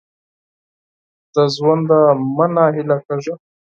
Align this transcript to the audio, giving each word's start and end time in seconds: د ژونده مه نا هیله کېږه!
د 1.33 1.35
ژونده 1.55 1.99
مه 2.35 2.45
نا 2.53 2.65
هیله 2.75 2.97
کېږه! 3.05 3.33